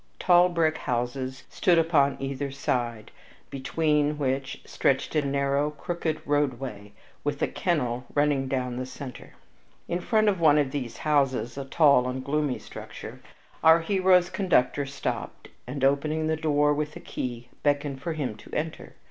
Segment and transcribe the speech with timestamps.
[0.17, 3.11] Tall brick houses stood upon either side,
[3.51, 6.93] between which stretched a narrow, crooked roadway,
[7.23, 9.35] with a kennel running down the center.
[9.87, 13.19] In front of one of these houses a tall and gloomy structure
[13.63, 18.49] our hero's conductor stopped and, opening the door with a key, beckoned for him to
[18.53, 18.95] enter.